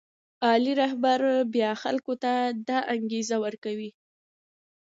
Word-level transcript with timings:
عالي 0.45 0.71
رهبر 0.81 1.19
بیا 1.53 1.71
خلکو 1.83 2.13
ته 2.23 2.31
دا 2.67 2.79
انګېزه 2.95 3.37
ورکوي. 3.45 3.89